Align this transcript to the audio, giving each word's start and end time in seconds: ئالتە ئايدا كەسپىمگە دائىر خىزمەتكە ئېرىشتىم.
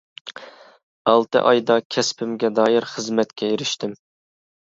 ئالتە 1.11 1.43
ئايدا 1.49 1.75
كەسپىمگە 1.97 2.51
دائىر 2.61 2.89
خىزمەتكە 2.95 3.53
ئېرىشتىم. 3.53 3.95